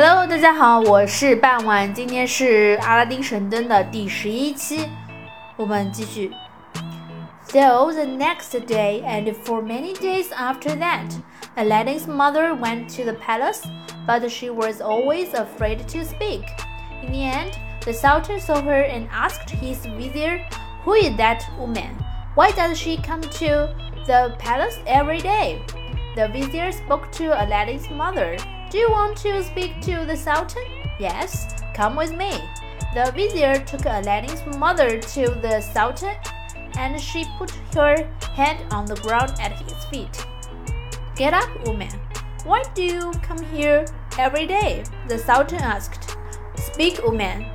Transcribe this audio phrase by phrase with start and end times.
[0.00, 4.88] Hello，大家好，我是半晚，今天是阿拉丁神灯的第十一期，
[5.56, 6.32] 我们继续。
[7.48, 11.12] So the next day, and for many days after that,
[11.56, 13.62] Aladdin's mother went to the palace,
[14.06, 16.44] but she was always afraid to speak.
[17.02, 17.52] In the end,
[17.84, 20.40] the Sultan saw her and asked his vizier,
[20.84, 21.96] Who is that woman?
[22.34, 23.68] Why does she come to
[24.06, 25.62] the palace every day?
[26.14, 28.36] The vizier spoke to Aladdin's mother.
[28.71, 30.63] Do you want to speak to the Sultan?
[30.97, 32.31] Yes, come with me.
[32.93, 36.15] The vizier took Aladdin's mother to the Sultan
[36.77, 37.97] and she put her
[38.33, 40.25] hand on the ground at his feet.
[41.17, 41.91] Get up, woman.
[42.45, 43.83] Why do you come here
[44.17, 44.85] every day?
[45.09, 46.15] The Sultan asked.
[46.55, 47.45] Speak, woman.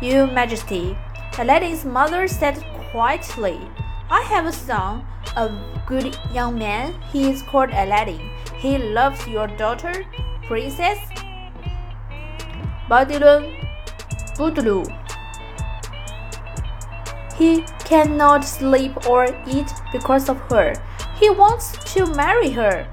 [0.00, 0.98] Your Majesty.
[1.38, 2.56] Aladdin's mother said
[2.90, 3.60] quietly,
[4.10, 5.48] I have a son, a
[5.86, 7.00] good young man.
[7.12, 8.32] He is called Aladdin.
[8.62, 10.04] He loves your daughter,
[10.46, 11.00] Princess
[12.88, 14.86] Badr al-Budur.
[17.36, 20.74] He cannot sleep or eat because of her.
[21.16, 22.86] He wants to marry her.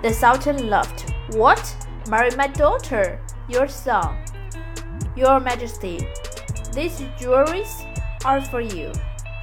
[0.00, 1.12] The Sultan laughed.
[1.32, 1.74] What?
[2.08, 3.18] Marry my daughter,
[3.48, 4.16] your son.
[5.16, 6.06] Your Majesty,
[6.72, 7.74] these jewelries
[8.24, 8.92] are for you,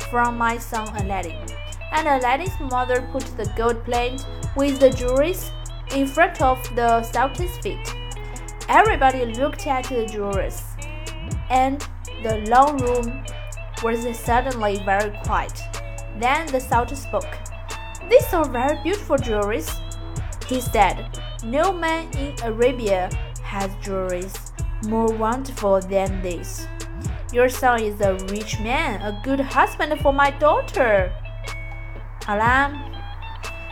[0.09, 1.45] from my son Aladdin.
[1.92, 4.25] And Aladdin's mother put the gold plate
[4.56, 5.52] with the jewelries
[5.95, 7.95] in front of the Sultan's feet.
[8.69, 10.62] Everybody looked at the jewelries,
[11.51, 11.87] and
[12.23, 13.25] the long room
[13.83, 15.59] was suddenly very quiet.
[16.19, 17.39] Then the Sultan spoke.
[18.11, 19.71] These are very beautiful jewelries,
[20.47, 21.07] he said.
[21.45, 23.09] No man in Arabia
[23.43, 24.34] has jewelries
[24.87, 26.67] more wonderful than this.
[27.33, 31.11] Your son is a rich man, a good husband for my daughter.
[32.27, 32.71] 好啦，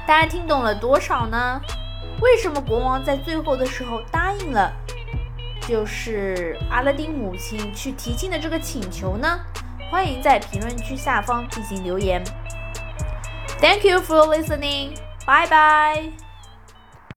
[0.06, 1.60] 大家听懂了多少呢？
[2.21, 4.71] 为什么国王在最后的时候答应了，
[5.67, 9.39] 就是阿拉丁母亲去提亲的这个请求呢？
[9.91, 12.23] 欢迎在评论区下方进行留言。
[13.59, 14.95] Thank you for listening.
[15.25, 16.30] Bye bye.